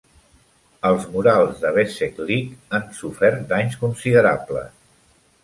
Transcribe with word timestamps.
Els 0.89 1.03
murals 1.15 1.61
de 1.65 1.73
Bezeklik 1.75 2.73
han 2.79 2.89
sofert 3.01 3.45
danys 3.53 3.79
considerables. 3.85 4.75